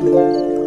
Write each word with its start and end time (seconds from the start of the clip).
Música 0.00 0.57